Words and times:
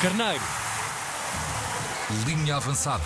Carneiro. 0.00 0.42
Linha 2.26 2.56
avançada 2.56 3.02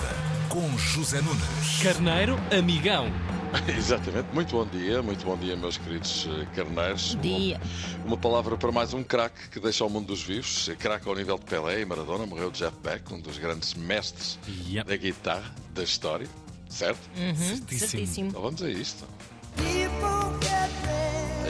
com 0.48 0.76
José 0.78 1.20
Nunes. 1.20 1.82
Carneiro, 1.82 2.38
amigão. 2.56 3.06
Exatamente. 3.76 4.28
Muito 4.32 4.50
bom 4.56 4.66
dia, 4.66 5.02
muito 5.02 5.24
bom 5.24 5.36
dia, 5.36 5.56
meus 5.56 5.76
queridos 5.76 6.28
eh, 6.28 6.46
carneiros. 6.54 7.16
Dia. 7.20 7.60
Uma, 7.98 8.06
uma 8.06 8.16
palavra 8.16 8.56
para 8.56 8.70
mais 8.72 8.94
um 8.94 9.02
craque 9.02 9.48
que 9.50 9.60
deixa 9.60 9.84
o 9.84 9.90
mundo 9.90 10.06
dos 10.06 10.22
vivos. 10.22 10.70
Craque 10.78 11.08
ao 11.08 11.14
nível 11.14 11.38
de 11.38 11.44
Pelé 11.44 11.80
e 11.80 11.84
Maradona. 11.84 12.26
Morreu 12.26 12.50
Jeff 12.50 12.76
Beck, 12.82 13.12
um 13.12 13.20
dos 13.20 13.38
grandes 13.38 13.74
mestres 13.74 14.38
Yep. 14.68 14.88
da 14.88 14.96
guitarra 14.96 15.54
da 15.74 15.82
história. 15.82 16.28
Certo? 16.68 17.00
Certíssimo. 17.36 17.78
Certíssimo. 17.88 18.28
Então 18.30 18.42
vamos 18.42 18.62
a 18.62 18.70
isto. 18.70 19.04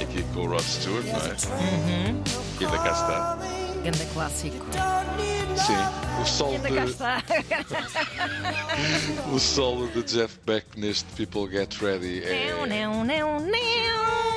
Aqui 0.03 0.23
com 0.35 0.41
o 0.41 0.47
Rod 0.49 0.63
Stewart, 0.63 1.05
não 1.07 1.21
é? 1.21 2.15
E 2.61 2.67
da 2.67 2.79
cá 2.79 2.91
está. 2.93 3.54
Ganda 3.85 4.05
clássico. 4.15 4.65
Sim. 5.67 5.77
O 6.23 6.25
solo 6.25 6.59
de, 6.59 6.69
o 9.31 9.39
solo 9.39 9.89
de 9.89 10.03
Jeff 10.05 10.39
Beck 10.47 10.67
neste 10.75 11.05
People 11.13 11.51
Get 11.55 11.75
Ready 11.83 12.25
é. 12.25 12.51
Não, 12.51 12.65
não, 12.67 13.05
não, 13.05 13.41
não. 13.41 13.55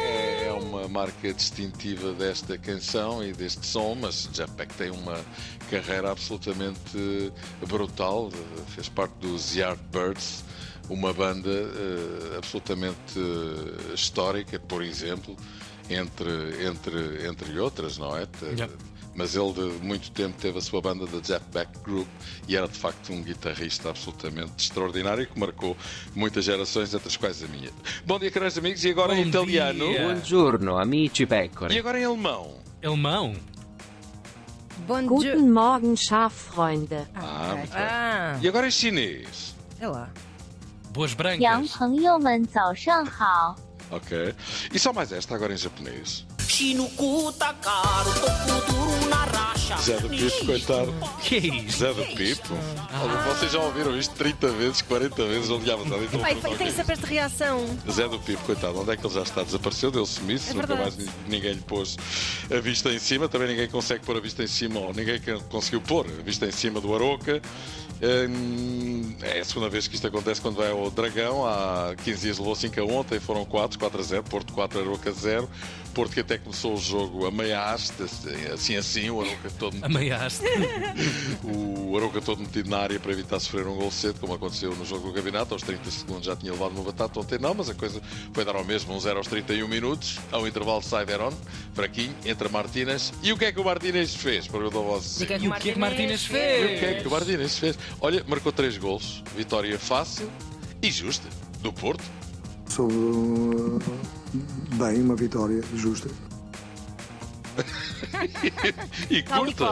É 0.04 0.52
uma 0.52 0.90
marca 0.90 1.34
distintiva 1.34 2.12
desta 2.12 2.58
canção 2.58 3.24
e 3.24 3.32
deste 3.32 3.66
som, 3.66 3.96
mas 3.96 4.28
Jeff 4.34 4.52
Beck 4.52 4.74
tem 4.74 4.92
uma 4.92 5.18
carreira 5.72 6.12
absolutamente 6.12 7.32
brutal. 7.66 8.30
Fez 8.76 8.90
parte 8.90 9.14
dos 9.22 9.56
Yardbirds, 9.56 10.44
uma 10.90 11.14
banda 11.14 11.50
eh, 11.50 12.36
absolutamente 12.38 13.18
eh, 13.18 13.94
histórica, 13.94 14.60
por 14.60 14.84
exemplo, 14.84 15.38
entre, 15.90 16.66
entre, 16.66 17.26
entre 17.26 17.58
outras, 17.60 17.98
não 17.98 18.14
é? 18.18 18.28
Yep 18.42 18.97
mas 19.18 19.36
ele 19.36 19.52
de 19.52 19.84
muito 19.84 20.12
tempo 20.12 20.38
teve 20.40 20.60
a 20.60 20.62
sua 20.62 20.80
banda 20.80 21.08
da 21.08 21.18
Jetback 21.18 21.80
Group 21.84 22.08
e 22.48 22.56
era 22.56 22.68
de 22.68 22.78
facto 22.78 23.12
um 23.12 23.24
guitarrista 23.24 23.90
absolutamente 23.90 24.54
extraordinário 24.60 25.26
que 25.26 25.38
marcou 25.40 25.76
muitas 26.16 26.46
gerações, 26.46 26.94
entre 26.94 27.08
as 27.08 27.18
quais 27.18 27.44
a 27.44 27.48
minha. 27.48 27.72
Bom 28.06 28.20
dia, 28.20 28.30
caros 28.30 28.58
amigos, 28.58 28.86
e 28.86 28.92
agora 28.92 29.16
Bom 29.16 29.22
em 29.22 29.28
italiano. 29.28 29.90
Dia. 29.90 30.04
Buongiorno, 30.04 30.78
amici 30.78 31.26
pecore. 31.26 31.74
E 31.74 31.80
agora 31.80 32.00
em 32.00 32.06
alemão. 32.06 32.58
Alemão? 32.84 33.36
Bom 34.86 35.06
Guten 35.08 35.50
Morgen, 35.50 35.96
Schaffreunde. 35.96 37.08
Ah, 37.16 37.50
ah 37.52 37.56
muito 37.56 37.74
bem. 37.74 37.82
Ah. 37.82 38.40
E 38.40 38.48
agora 38.48 38.68
em 38.68 38.72
chinês. 38.72 39.56
É 39.80 39.88
lá. 39.88 40.10
Boas 40.92 41.16
brancas. 41.16 41.42
Ok. 43.90 44.36
E 44.72 44.78
só 44.78 44.94
mais 44.94 45.12
esta 45.12 45.34
agora 45.34 45.54
em 45.54 45.58
japonês. 45.58 46.26
Zé 49.82 50.00
do 50.00 50.10
Pipo, 50.10 50.46
coitado. 50.46 50.94
Que 51.22 51.36
é 51.36 51.40
isto? 51.40 51.78
Zé 51.80 51.94
do 51.94 52.04
Pipo. 52.16 52.54
Olha, 53.00 53.34
Vocês 53.36 53.52
já 53.52 53.60
ouviram 53.60 53.96
isto 53.98 54.16
30 54.16 54.50
vezes, 54.54 54.82
40 54.82 55.24
vezes, 55.28 55.50
não 55.50 55.60
diabo 55.60 55.86
nada. 55.86 56.04
Então, 56.04 56.20
Pai, 56.20 56.34
tem 56.36 56.54
ok. 56.54 56.72
sempre 56.72 56.94
esta 56.94 57.06
reação. 57.06 57.64
Zé 57.92 58.08
do 58.10 58.18
Pipo, 58.20 58.44
coitado, 58.44 58.80
onde 58.82 58.92
é 58.92 58.98
que 58.98 59.06
ele 59.06 59.14
já 59.14 59.22
está? 59.22 59.44
Desapareceu, 59.44 59.92
deu 59.92 60.06
sumiço, 60.06 60.50
É 60.50 60.54
nunca 60.56 60.76
mais 60.76 60.98
ni- 60.98 61.08
ninguém 61.28 61.54
lhe 61.54 61.62
pôs 61.62 61.96
a 62.52 62.60
vista 62.60 62.90
em 62.92 62.98
cima, 63.00 63.30
também 63.30 63.50
ninguém 63.50 63.68
consegue 63.70 64.04
pôr 64.04 64.18
a 64.18 64.20
vista 64.20 64.44
em 64.44 64.48
cima, 64.48 64.80
ou 64.80 64.94
ninguém 64.94 65.20
que- 65.22 65.40
conseguiu 65.52 65.80
pôr 65.82 66.08
a 66.08 66.24
vista 66.24 66.48
em 66.48 66.52
cima 66.52 66.82
do 66.82 66.94
Aroca. 66.96 67.40
Hum, 68.02 69.16
É 69.24 69.40
a 69.40 69.46
segunda 69.46 69.68
vez 69.70 69.88
que 69.88 69.96
isto 69.96 70.06
acontece 70.06 70.40
quando 70.40 70.56
vai 70.58 70.70
ao 70.72 70.90
Dragão. 70.92 71.46
Há 71.48 71.96
15 72.04 72.22
dias 72.22 72.38
levou 72.38 72.56
5 72.56 72.80
a 72.80 72.84
ontem, 72.84 73.20
foram 73.20 73.44
4, 73.44 73.80
4 73.80 74.00
a 74.00 74.04
0, 74.04 74.24
Porto 74.24 74.54
4, 74.54 74.80
Aroca 74.80 75.12
0. 75.12 75.50
Porto 75.98 76.14
que 76.14 76.20
até 76.20 76.38
começou 76.38 76.76
o 76.76 76.78
jogo 76.78 77.26
a 77.26 77.32
meia 77.32 77.72
haste, 77.72 78.04
assim 78.54 78.76
assim, 78.76 79.10
o 79.10 79.20
Aroca 79.20 79.50
todo 79.58 79.78
Amaiaste. 79.82 80.46
o 81.44 81.98
Arouca 81.98 82.22
todo 82.22 82.38
metido 82.38 82.70
na 82.70 82.78
área 82.78 83.00
para 83.00 83.12
evitar 83.12 83.40
sofrer 83.40 83.66
um 83.66 83.76
gol 83.76 83.90
cedo, 83.90 84.20
como 84.20 84.32
aconteceu 84.36 84.76
no 84.76 84.86
jogo 84.86 85.08
do 85.08 85.14
Gabinato. 85.14 85.56
Aos 85.56 85.64
30 85.64 85.90
segundos 85.90 86.26
já 86.28 86.36
tinha 86.36 86.52
levado 86.52 86.74
uma 86.74 86.84
batata. 86.84 87.20
Ontem 87.20 87.40
não, 87.40 87.56
mas 87.56 87.68
a 87.72 87.74
coisa 87.74 88.00
foi 88.32 88.46
dar 88.46 88.56
ao 88.56 88.64
mesmo. 88.64 88.94
Um 88.94 89.00
0 89.00 89.18
aos 89.18 89.26
31 89.26 89.68
minutos. 89.68 90.20
Ao 90.32 90.48
intervalo 90.48 90.84
sai 90.84 91.04
Verón, 91.04 91.34
fraquinho, 91.74 92.14
entra 92.24 92.48
Martínez. 92.48 93.12
E 93.24 93.34
o 93.34 93.38
que 93.38 93.46
é 93.46 93.52
que 93.52 93.60
o 93.60 93.66
Martínez 93.66 94.14
fez? 94.14 94.48
Perguntou 94.48 94.84
você. 94.84 95.24
E 95.24 95.26
o 95.26 95.28
que 95.28 95.34
é 95.34 95.74
que 95.74 95.80
Martínez 95.80 96.22
E 96.22 96.28
fez? 96.28 96.64
o 96.64 96.80
que 96.80 96.86
é 96.86 96.94
que 97.02 97.08
o 97.08 97.10
Martínez 97.10 97.58
fez? 97.58 97.80
Olha, 98.00 98.24
marcou 98.28 98.52
3 98.52 98.78
golos. 98.78 99.24
Vitória 99.36 99.80
fácil 99.80 100.30
e 100.80 100.92
justa 100.92 101.28
do 101.64 101.74
Porto. 101.74 102.04
Sobre 102.70 102.94
uh, 102.94 103.80
bem, 104.78 105.02
uma 105.02 105.16
vitória 105.16 105.62
justa. 105.74 106.08
E 109.10 109.18
e 109.18 109.24
curta. 109.24 109.66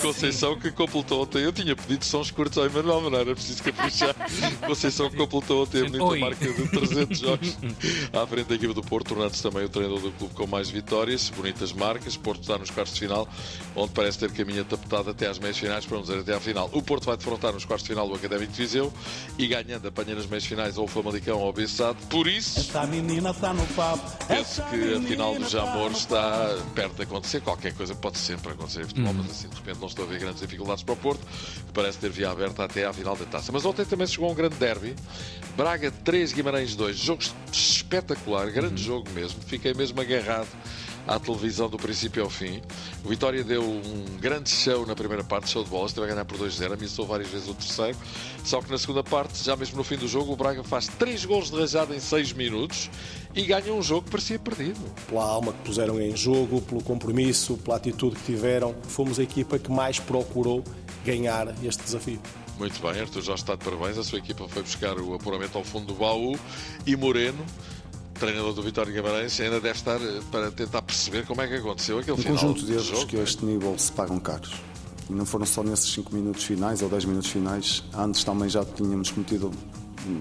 Conceição 0.00 0.58
que 0.58 0.70
completou 0.70 1.22
ontem. 1.22 1.42
Eu 1.42 1.52
tinha 1.52 1.76
pedido 1.76 2.04
sons 2.04 2.30
curtos 2.30 2.58
ao 2.58 2.66
Emanuel, 2.66 3.02
mas 3.02 3.12
não 3.12 3.18
era 3.18 3.34
preciso 3.34 3.62
caprichar. 3.62 4.14
Conceição 4.66 5.10
que 5.10 5.16
completou 5.16 5.62
ontem 5.62 5.82
a 5.82 5.84
bonita 5.84 6.04
Oi. 6.04 6.18
marca 6.18 6.52
de 6.52 6.68
300 6.68 7.18
jogos 7.18 7.58
à 8.12 8.26
frente 8.26 8.46
da 8.46 8.54
equipa 8.54 8.74
do 8.74 8.82
Porto, 8.82 9.08
tornando-se 9.08 9.42
também 9.42 9.64
o 9.64 9.68
treinador 9.68 10.00
do 10.00 10.12
clube 10.12 10.34
com 10.34 10.46
mais 10.46 10.70
vitórias, 10.70 11.30
bonitas 11.30 11.72
marcas. 11.72 12.16
Porto 12.16 12.40
está 12.42 12.58
nos 12.58 12.70
quartos 12.70 12.94
de 12.94 13.00
final, 13.00 13.28
onde 13.74 13.92
parece 13.92 14.18
ter 14.18 14.32
caminho 14.32 14.64
tapetado 14.64 15.10
até 15.10 15.26
às 15.26 15.38
meias 15.38 15.58
finais, 15.58 15.84
para 15.84 15.96
não 15.96 16.02
dizer 16.02 16.20
até 16.20 16.34
à 16.34 16.40
final. 16.40 16.70
O 16.72 16.82
Porto 16.82 17.04
vai 17.04 17.16
defrontar 17.16 17.52
nos 17.52 17.64
quartos 17.64 17.86
de 17.86 17.92
final 17.92 18.08
o 18.08 18.14
Académico 18.14 18.52
de 18.52 18.58
Viseu 18.58 18.92
e 19.38 19.46
ganhando 19.46 19.86
apanha 19.88 20.14
nas 20.14 20.26
meias 20.26 20.44
finais 20.44 20.78
ou 20.78 20.84
o 20.84 20.88
Famalicão 20.88 21.38
ou 21.38 21.50
o 21.50 21.52
Bessade. 21.52 21.98
Por 22.08 22.26
isso. 22.26 22.60
Essa 22.60 22.86
menina 22.86 23.34
tá 23.34 23.52
no 23.52 23.66
papo. 23.68 24.24
Penso 24.26 24.62
que 24.64 24.94
a 24.94 25.00
final 25.00 25.34
do 25.34 25.48
Jamor 25.48 25.90
está 25.90 26.56
perto 26.74 26.96
de 26.96 27.02
acontecer. 27.26 27.40
Qualquer 27.40 27.74
coisa 27.74 27.94
pode 27.94 28.18
sempre 28.18 28.52
acontecer 28.52 28.82
em 28.82 28.84
futebol, 28.84 29.12
mas 29.12 29.30
assim 29.30 29.48
de 29.48 29.56
repente 29.56 29.80
não 29.80 29.88
estou 29.88 30.04
a 30.04 30.08
ver 30.08 30.20
grandes 30.20 30.40
dificuldades 30.40 30.82
para 30.84 30.94
o 30.94 30.96
Porto, 30.96 31.26
que 31.26 31.72
parece 31.72 31.98
ter 31.98 32.10
via 32.10 32.30
aberta 32.30 32.64
até 32.64 32.86
à 32.86 32.92
final 32.92 33.16
da 33.16 33.24
taça. 33.26 33.50
Mas 33.52 33.64
ontem 33.64 33.84
também 33.84 34.06
chegou 34.06 34.30
um 34.30 34.34
grande 34.34 34.56
derby. 34.56 34.94
Braga 35.56 35.90
3, 35.90 36.32
Guimarães 36.32 36.76
2. 36.76 36.96
Jogo 36.96 37.22
espetacular, 37.52 38.50
grande 38.50 38.82
jogo 38.82 39.10
mesmo. 39.10 39.40
Fiquei 39.42 39.74
mesmo 39.74 40.00
agarrado 40.00 40.48
à 41.06 41.18
televisão 41.18 41.68
do 41.68 41.76
princípio 41.76 42.22
ao 42.22 42.30
fim. 42.30 42.60
O 43.04 43.08
Vitória 43.08 43.44
deu 43.44 43.62
um 43.62 44.18
grande 44.20 44.50
show 44.50 44.84
na 44.86 44.94
primeira 44.94 45.22
parte, 45.22 45.50
show 45.50 45.62
de 45.62 45.70
bola, 45.70 45.86
esteve 45.86 46.06
a 46.06 46.10
ganhar 46.10 46.24
por 46.24 46.38
2-0, 46.38 46.72
ameaçou 46.72 47.06
várias 47.06 47.28
vezes 47.28 47.48
o 47.48 47.54
terceiro. 47.54 47.96
Só 48.44 48.60
que 48.60 48.70
na 48.70 48.78
segunda 48.78 49.04
parte, 49.04 49.42
já 49.42 49.56
mesmo 49.56 49.76
no 49.76 49.84
fim 49.84 49.96
do 49.96 50.08
jogo, 50.08 50.32
o 50.32 50.36
Braga 50.36 50.64
faz 50.64 50.88
3 50.88 51.24
gols 51.24 51.50
de 51.50 51.58
rajada 51.58 51.94
em 51.94 52.00
6 52.00 52.32
minutos 52.32 52.90
e 53.34 53.42
ganha 53.42 53.72
um 53.72 53.82
jogo 53.82 54.04
que 54.04 54.10
parecia 54.10 54.38
perdido. 54.38 54.80
Pela 55.08 55.24
alma 55.24 55.52
que 55.52 55.62
puseram 55.62 56.00
em 56.00 56.16
jogo, 56.16 56.60
pelo 56.62 56.82
compromisso, 56.82 57.56
pela 57.58 57.76
atitude 57.76 58.16
que 58.16 58.24
tiveram, 58.24 58.74
fomos 58.82 59.18
a 59.18 59.22
equipa 59.22 59.58
que 59.58 59.70
mais 59.70 59.98
procurou 60.00 60.64
ganhar 61.04 61.54
este 61.64 61.82
desafio. 61.82 62.20
Muito 62.58 62.80
bem, 62.80 62.98
Arthur 63.02 63.20
Jorge 63.20 63.42
está 63.42 63.54
de 63.54 63.62
parabéns. 63.62 63.98
A 63.98 64.02
sua 64.02 64.18
equipa 64.18 64.48
foi 64.48 64.62
buscar 64.62 64.98
o 64.98 65.14
apuramento 65.14 65.58
ao 65.58 65.64
fundo 65.64 65.88
do 65.88 65.94
baú 65.94 66.38
e 66.86 66.96
Moreno, 66.96 67.44
treinador 68.16 68.52
do 68.52 68.62
Vitória 68.62 68.92
Guimarães, 68.92 69.38
ainda 69.40 69.60
deve 69.60 69.78
estar 69.78 70.00
eh, 70.00 70.20
para 70.30 70.50
tentar 70.50 70.82
perceber 70.82 71.24
como 71.26 71.40
é 71.42 71.46
que 71.48 71.54
aconteceu 71.54 71.98
aquele 71.98 72.12
Um 72.18 72.22
final 72.22 72.36
conjunto 72.38 72.64
de 72.66 72.72
erros 72.72 72.86
jogo. 72.86 73.06
que 73.06 73.16
a 73.16 73.22
este 73.22 73.44
nível 73.44 73.78
se 73.78 73.92
pagam 73.92 74.18
caros. 74.18 74.52
E 75.08 75.12
não 75.12 75.24
foram 75.24 75.46
só 75.46 75.62
nesses 75.62 75.92
5 75.92 76.14
minutos 76.14 76.42
finais 76.44 76.82
ou 76.82 76.88
10 76.88 77.04
minutos 77.04 77.30
finais. 77.30 77.84
Antes 77.94 78.24
também 78.24 78.48
já 78.48 78.64
tínhamos 78.64 79.10
cometido 79.10 79.52
hum, 80.06 80.18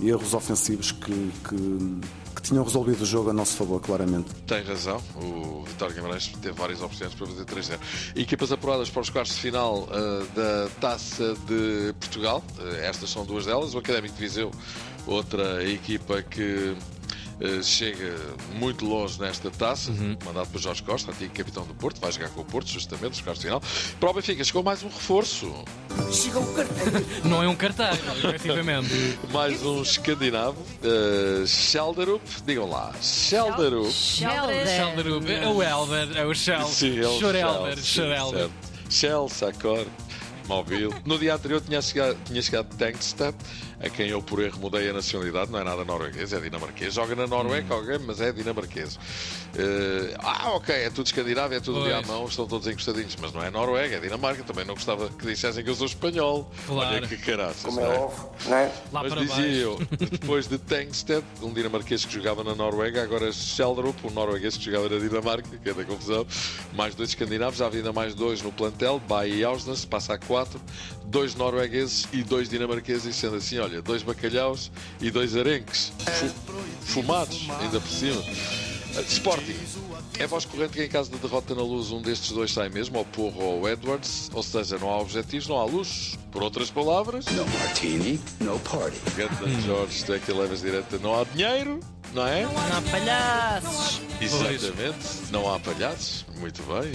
erros 0.00 0.32
ofensivos 0.32 0.92
que, 0.92 1.10
que, 1.48 2.00
que 2.36 2.42
tinham 2.42 2.62
resolvido 2.62 3.02
o 3.02 3.04
jogo 3.06 3.30
a 3.30 3.32
nosso 3.32 3.56
favor, 3.56 3.80
claramente. 3.80 4.32
Tem 4.46 4.62
razão, 4.62 5.02
o 5.16 5.64
Vitória 5.66 5.92
de 5.92 6.00
Guimarães 6.00 6.28
teve 6.40 6.52
várias 6.56 6.80
oportunidades 6.80 7.16
para 7.18 7.26
fazer 7.26 7.76
3-0. 7.76 7.78
Equipas 8.14 8.52
apuradas 8.52 8.88
para 8.90 9.02
os 9.02 9.10
quartos 9.10 9.34
de 9.34 9.40
final 9.40 9.88
eh, 9.90 10.24
da 10.36 10.68
Taça 10.80 11.34
de 11.48 11.92
Portugal, 11.98 12.44
Eh, 12.60 12.86
estas 12.88 13.10
são 13.10 13.24
duas 13.24 13.44
delas. 13.46 13.74
O 13.74 13.78
Académico 13.78 14.14
de 14.14 14.20
Viseu, 14.20 14.52
outra 15.04 15.64
equipa 15.68 16.22
que 16.22 16.76
chega 17.62 18.16
muito 18.54 18.84
longe 18.84 19.20
nesta 19.20 19.50
taça, 19.50 19.92
mandado 20.24 20.48
por 20.48 20.60
Jorge 20.60 20.82
Costa, 20.82 21.10
antigo 21.12 21.32
capitão 21.34 21.66
do 21.66 21.74
Porto, 21.74 22.00
vai 22.00 22.10
jogar 22.12 22.30
com 22.30 22.40
o 22.40 22.44
Porto, 22.44 22.68
justamente, 22.68 23.10
nos 23.10 23.20
quartos 23.20 23.40
de 23.40 23.46
final. 23.46 23.62
Para 24.00 24.10
o 24.10 24.14
Benfica, 24.14 24.42
chegou 24.42 24.62
mais 24.62 24.82
um 24.82 24.88
reforço, 24.88 25.52
Não 27.24 27.42
é 27.42 27.48
um 27.48 27.54
cartaz, 27.54 27.98
efetivamente. 28.24 28.88
mais 29.32 29.62
um 29.64 29.82
escandinavo, 29.82 30.60
uh, 30.60 31.44
digam 32.44 32.68
lá, 32.68 32.92
Schelderup. 33.02 33.90
Schelderup. 33.92 35.30
É 35.30 35.48
o 35.48 35.62
Elber, 35.62 36.16
é 36.16 36.24
o 36.24 36.34
Shell. 36.34 36.66
Sim, 36.66 36.98
ele 36.98 37.18
Schorelber, 37.18 37.76
Shell, 37.76 37.84
sim, 37.84 37.92
Schorelber. 37.94 38.40
certo. 38.40 38.52
Shell, 38.90 39.28
Sacor, 39.28 39.86
Mobile. 40.48 40.94
No 41.04 41.18
dia 41.18 41.34
anterior 41.34 41.60
tinha 41.60 41.80
chegado, 41.82 42.16
tinha 42.24 42.40
chegado 42.42 42.74
Tankstad, 42.76 43.34
a 43.80 43.88
quem 43.88 44.08
eu 44.08 44.22
por 44.22 44.42
erro 44.42 44.58
mudei 44.58 44.88
a 44.88 44.92
nacionalidade, 44.92 45.50
não 45.52 45.58
é 45.60 45.64
nada 45.64 45.84
norueguês, 45.84 46.32
é 46.32 46.40
dinamarquês. 46.40 46.94
Joga 46.94 47.14
na 47.14 47.26
Noruega, 47.26 47.74
alguém, 47.74 47.98
mas 47.98 48.20
é 48.20 48.32
dinamarquês. 48.32 48.98
Eh, 49.56 50.14
ah, 50.18 50.50
ok, 50.52 50.74
é 50.74 50.90
tudo 50.90 51.06
escandinavo, 51.06 51.54
é 51.54 51.60
tudo 51.60 51.84
de 51.84 51.92
à 51.92 51.96
Pois. 51.96 52.06
mão, 52.06 52.24
estão 52.26 52.46
todos 52.46 52.66
encostadinhos, 52.66 53.16
mas 53.20 53.32
não 53.32 53.42
é 53.42 53.50
Noruega, 53.50 53.96
é 53.96 54.00
Dinamarca. 54.00 54.42
Também 54.42 54.64
não 54.64 54.74
gostava 54.74 55.08
que 55.10 55.26
dissessem 55.26 55.62
que 55.62 55.70
eu 55.70 55.74
sou 55.74 55.86
espanhol. 55.86 56.50
Claro. 56.66 56.96
Olha 56.96 57.06
que 57.06 57.16
caraças. 57.18 57.62
Como 57.62 57.80
é 57.80 57.84
é? 57.84 57.88
óbvio, 57.98 58.28
não 58.46 58.56
é? 58.56 58.64
Lá 58.92 59.02
Mas 59.02 59.12
para 59.12 59.20
dizia 59.22 59.36
baixo. 59.36 59.86
eu, 60.00 60.08
depois 60.10 60.46
de 60.48 60.58
Tankstead, 60.58 61.24
um 61.42 61.52
dinamarquês 61.52 62.04
que 62.04 62.14
jogava 62.14 62.42
na 62.42 62.54
Noruega, 62.54 63.02
agora 63.02 63.30
Sheldrup, 63.32 63.96
um 64.04 64.10
norueguês 64.10 64.56
que 64.56 64.64
jogava 64.64 64.88
na 64.88 64.98
Dinamarca, 64.98 65.56
que 65.62 65.68
é 65.68 65.74
da 65.74 65.84
confusão, 65.84 66.26
mais 66.74 66.94
dois 66.94 67.10
escandinavos, 67.10 67.58
já 67.58 67.66
havia 67.66 67.80
ainda 67.80 67.92
mais 67.92 68.14
dois 68.14 68.42
no 68.42 68.50
plantel, 68.52 69.00
Bay 69.08 69.34
e 69.36 69.44
Ausnes, 69.44 69.84
passa 69.84 70.14
a 70.14 70.18
quatro, 70.18 70.37
dois 71.06 71.34
noruegueses 71.34 72.06
e 72.12 72.22
dois 72.22 72.48
dinamarqueses, 72.48 73.14
sendo 73.16 73.36
assim, 73.36 73.58
olha, 73.58 73.80
dois 73.82 74.02
bacalhaus 74.02 74.70
e 75.00 75.10
dois 75.10 75.36
arenques, 75.36 75.92
fu- 75.98 76.34
fumados, 76.82 77.46
ainda 77.60 77.80
por 77.80 77.90
cima. 77.90 78.20
Uh, 78.20 79.00
Sporting. 79.08 79.54
É 80.18 80.26
voz 80.26 80.44
corrente 80.44 80.72
que 80.72 80.82
em 80.82 80.88
caso 80.88 81.10
de 81.10 81.16
derrota 81.18 81.54
na 81.54 81.62
luz 81.62 81.92
um 81.92 82.02
destes 82.02 82.32
dois 82.32 82.50
sai 82.52 82.68
mesmo, 82.68 82.98
ou 82.98 83.04
Porro 83.04 83.40
ou 83.44 83.68
Edwards, 83.68 84.28
ou 84.34 84.42
seja, 84.42 84.76
não 84.78 84.90
há 84.90 84.98
objetivos, 84.98 85.46
não 85.46 85.56
há 85.58 85.64
luz. 85.64 86.18
Por 86.32 86.42
outras 86.42 86.70
palavras, 86.70 87.24
No 87.26 87.46
martini, 87.46 88.20
no 88.40 88.58
party. 88.60 88.98
Jorge, 89.64 90.04
tu 90.04 90.12
é 90.14 90.18
que 90.18 90.32
levas 90.32 90.60
direta. 90.60 90.98
Não 90.98 91.14
há 91.20 91.24
dinheiro, 91.24 91.78
não 92.12 92.26
é? 92.26 92.42
Não 92.42 92.50
há 92.50 92.82
palhaços. 92.90 94.00
Exatamente. 94.20 95.30
Não 95.30 95.52
há 95.52 95.58
palhaços. 95.60 96.26
Muito 96.38 96.62
bem. 96.62 96.94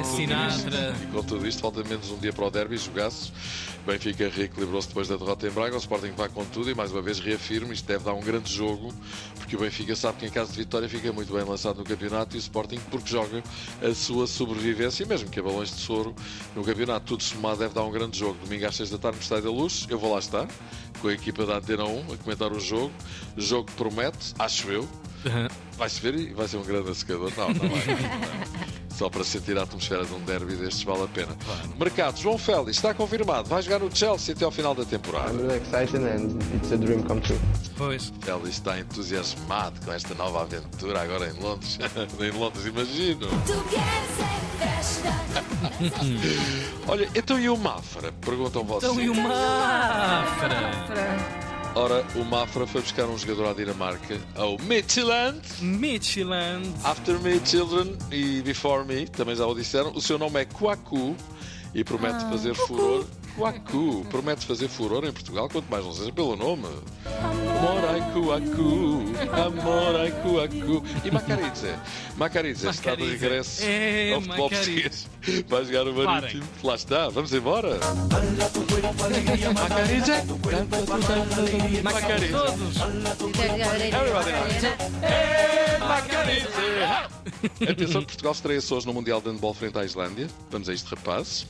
É, 0.00 0.04
Sinatra. 0.04 0.96
E 1.02 1.06
com 1.06 1.22
tudo 1.22 1.46
isto, 1.46 1.60
falta 1.60 1.82
menos 1.84 2.10
um 2.10 2.18
dia 2.18 2.32
para 2.32 2.44
o 2.46 2.50
derby, 2.50 2.76
jogasses. 2.76 3.32
Benfica 3.86 4.28
reequilibrou-se 4.28 4.88
depois 4.88 5.08
da 5.08 5.16
derrota 5.16 5.46
em 5.46 5.50
Braga. 5.50 5.74
O 5.74 5.78
Sporting 5.78 6.12
vai 6.12 6.28
com 6.28 6.44
tudo 6.44 6.70
e 6.70 6.74
mais 6.74 6.92
uma 6.92 7.02
vez 7.02 7.18
reafirmo: 7.18 7.72
isto 7.72 7.86
deve 7.86 8.04
dar 8.04 8.12
um 8.12 8.20
grande 8.20 8.52
jogo, 8.52 8.92
porque 9.36 9.56
o 9.56 9.60
Benfica 9.60 9.96
sabe 9.96 10.18
que 10.18 10.26
em 10.26 10.30
caso 10.30 10.52
de 10.52 10.58
vitória 10.58 10.88
fica 10.88 11.12
muito 11.12 11.32
bem 11.32 11.44
lançado 11.44 11.78
no 11.78 11.84
campeonato 11.84 12.36
e 12.36 12.38
o 12.38 12.40
Sporting 12.40 12.78
porque 12.90 13.08
joga 13.08 13.42
a 13.82 13.94
sua 13.94 14.26
sobrevivência, 14.26 15.02
e 15.02 15.06
mesmo 15.06 15.30
que 15.30 15.40
a 15.40 15.42
balões 15.42 15.70
de 15.70 15.80
soro 15.80 16.14
no 16.54 16.62
campeonato, 16.62 17.06
tudo 17.06 17.22
somado 17.22 17.58
deve 17.58 17.74
dar 17.74 17.82
um 17.82 17.90
grande 17.90 18.18
jogo. 18.18 18.38
Domingo 18.44 18.66
às 18.66 18.76
6 18.76 18.90
da 18.90 18.98
tarde 18.98 19.16
no 19.16 19.22
Estádio 19.22 19.44
da 19.44 19.50
Luz, 19.50 19.86
eu 19.88 19.98
vou 19.98 20.12
lá 20.12 20.18
estar 20.18 20.46
com 21.00 21.08
a 21.08 21.12
equipa 21.12 21.46
da 21.46 21.56
Antena 21.56 21.84
1 21.84 22.12
a 22.12 22.16
comentar 22.18 22.52
o 22.52 22.60
jogo. 22.60 22.92
Jogo 23.36 23.64
que 23.64 23.72
promete, 23.72 24.34
acho 24.38 24.68
eu. 24.70 24.79
Vai-se 25.76 26.00
ver 26.00 26.14
e 26.14 26.32
vai 26.32 26.48
ser 26.48 26.58
um 26.58 26.62
grande 26.62 26.94
secador. 26.94 27.32
Não, 27.36 27.48
não 27.48 27.68
vai. 27.68 27.80
Só 29.00 29.08
para 29.08 29.24
sentir 29.24 29.56
a 29.56 29.62
atmosfera 29.62 30.04
de 30.04 30.12
um 30.12 30.20
derby 30.20 30.54
destes 30.56 30.82
vale 30.82 31.04
a 31.04 31.08
pena. 31.08 31.34
Mercado, 31.78 32.20
João 32.20 32.36
Félix 32.36 32.76
está 32.76 32.92
confirmado. 32.92 33.48
Vai 33.48 33.62
jogar 33.62 33.78
no 33.78 33.90
Chelsea 33.90 34.34
até 34.34 34.44
ao 34.44 34.50
final 34.50 34.74
da 34.74 34.84
temporada. 34.84 35.32
really 35.32 35.56
excited 35.56 36.04
and 36.04 36.38
it's 36.54 36.70
a 36.70 36.76
dream 36.76 37.02
come 37.04 37.22
true. 37.22 37.40
Pois. 37.78 38.12
Félix 38.20 38.56
está 38.56 38.78
entusiasmado 38.78 39.80
com 39.86 39.90
esta 39.90 40.14
nova 40.14 40.42
aventura 40.42 41.00
agora 41.00 41.30
em 41.30 41.42
Londres. 41.42 41.78
em 42.20 42.30
Londres, 42.30 42.66
imagino. 42.66 43.26
Olha, 46.86 47.08
então 47.14 47.40
e 47.40 47.48
o 47.48 47.56
Mafra? 47.56 48.12
Perguntam 48.20 48.64
vocês. 48.64 48.92
Então 48.92 49.02
e 49.02 49.08
o 49.08 49.14
Mafra? 49.14 50.50
Ora, 51.74 52.04
o 52.16 52.24
Mafra 52.24 52.66
foi 52.66 52.80
buscar 52.80 53.06
um 53.06 53.16
jogador 53.16 53.46
à 53.48 53.52
Dinamarca, 53.52 54.18
ao 54.34 54.58
Midtjylland. 54.58 55.40
Midtjylland. 55.60 56.68
After 56.82 57.18
Me, 57.20 57.40
Children 57.44 57.96
e 58.10 58.42
Before 58.42 58.84
Me, 58.84 59.06
também 59.06 59.36
já 59.36 59.46
o 59.46 59.54
disseram. 59.54 59.92
O 59.92 60.00
seu 60.00 60.18
nome 60.18 60.40
é 60.40 60.44
Kwaku 60.44 61.14
e 61.72 61.84
promete 61.84 62.24
fazer 62.24 62.54
furor. 62.54 63.06
Kwaku 63.36 64.04
promete 64.10 64.44
fazer 64.46 64.68
furor 64.68 65.04
em 65.04 65.12
Portugal, 65.12 65.48
quanto 65.48 65.70
mais 65.70 65.84
não 65.84 65.92
seja 65.92 66.12
pelo 66.12 66.34
nome. 66.34 66.66
Amor 67.06 67.39
ai 67.68 68.00
Kwaku, 68.12 69.04
amor 69.32 70.00
ai 70.00 70.12
Kwaku. 70.22 70.82
E 71.04 71.10
Macaridze? 71.10 71.74
Macaridze 72.16 72.68
está 72.68 72.94
de 72.94 73.04
regresso 73.04 73.62
É, 73.64 74.12
ao 74.14 74.20
futebol 74.22 74.50
português. 74.50 75.06
Vai 75.48 75.64
jogar 75.64 75.86
o 75.86 75.94
Marítimo. 75.94 76.44
Lá 76.62 76.74
está, 76.74 77.08
vamos 77.08 77.32
embora. 77.32 77.78
Macaridze, 79.58 80.22
Macaridze. 81.82 82.32
Todos. 82.32 82.76
Everybody 83.38 83.90
knows. 83.90 84.10
Macaridze. 85.80 86.50
Atenção 87.70 88.04
Portugal 88.04 88.32
estreia-se 88.32 88.72
hoje 88.74 88.86
no 88.86 88.94
Mundial 88.94 89.20
de 89.20 89.28
Handball 89.28 89.54
frente 89.54 89.78
à 89.78 89.84
Islândia. 89.84 90.28
Vamos 90.50 90.68
a 90.68 90.72
isto, 90.72 90.94
rapazes. 90.94 91.46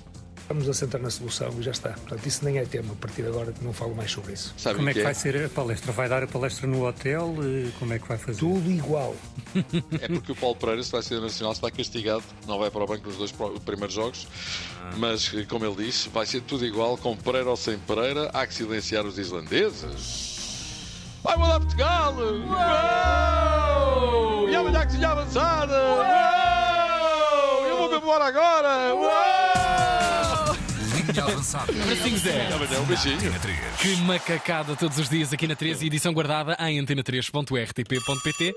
Vamos 0.50 0.68
assentar 0.68 1.00
na 1.00 1.10
solução 1.10 1.48
e 1.60 1.62
já 1.62 1.70
está. 1.70 1.90
Portanto, 1.90 2.26
isso 2.26 2.44
nem 2.44 2.58
é 2.58 2.64
tema. 2.64 2.92
A 2.92 2.96
partir 2.96 3.22
de 3.22 3.28
agora 3.28 3.54
não 3.62 3.72
falo 3.72 3.94
mais 3.94 4.10
sobre 4.10 4.32
isso. 4.32 4.52
Sabem 4.58 4.78
Como 4.78 4.90
é 4.90 4.92
que 4.92 4.98
é? 4.98 5.04
vai 5.04 5.14
ser 5.14 5.44
a 5.44 5.48
palestra? 5.48 5.92
Vai 5.92 6.08
dar 6.08 6.24
a 6.24 6.26
palestra 6.26 6.66
no 6.66 6.84
hotel? 6.88 7.36
Eh, 7.40 7.70
Como 7.78 7.92
é 7.94 8.00
que 8.00 8.08
vai 8.08 8.18
fazer? 8.18 8.40
Tudo 8.40 8.68
igual. 8.68 9.14
É 10.00 10.08
porque 10.08 10.32
o 10.32 10.34
Paulo 10.34 10.56
Pereira, 10.56 10.82
se 10.82 10.90
vai 10.90 11.02
ser 11.02 11.20
nacional, 11.20 11.52
está 11.52 11.70
castigado, 11.70 12.24
não 12.48 12.58
vai 12.58 12.68
para 12.68 12.82
o 12.82 12.86
banco 12.88 13.06
nos 13.06 13.16
dois 13.16 13.32
primeiros 13.64 13.94
jogos. 13.94 14.26
Mas, 14.96 15.28
como 15.48 15.64
ele 15.64 15.84
disse, 15.84 16.08
vai 16.08 16.26
ser 16.26 16.40
tudo 16.42 16.66
igual, 16.66 16.98
com 16.98 17.16
Pereira 17.16 17.48
ou 17.48 17.56
sem 17.56 17.78
Pereira. 17.78 18.28
Há 18.32 18.44
que 18.44 18.52
silenciar 18.52 19.06
os 19.06 19.18
islandeses. 19.18 20.98
Vai 21.22 21.36
mudar 21.36 21.60
Portugal! 21.60 22.12
Uou! 23.20 24.48
E 24.48 24.56
amanhã 24.56 24.84
que 24.84 24.96
tinha 24.96 25.10
avançada! 25.10 25.80
Uou! 25.80 27.66
Eu 27.68 27.76
vou-me 27.78 27.96
embora 27.98 28.24
agora! 28.24 28.94
Uou! 28.96 29.29
Avançada. 31.24 31.72
Assim, 31.72 32.16
Zé. 32.16 32.46
Amanhã 32.52 32.80
um 32.80 32.84
beijinho. 32.84 33.16
Antena 33.16 33.38
3. 33.38 33.58
Que 33.80 33.96
macacada 34.02 34.76
todos 34.76 34.98
os 34.98 35.08
dias 35.08 35.32
aqui 35.32 35.46
na 35.46 35.56
13, 35.56 35.86
edição 35.86 36.12
guardada 36.12 36.56
em 36.60 36.80
antena3.rtp.pt. 36.84 38.54